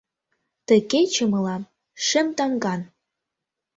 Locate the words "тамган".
2.37-2.81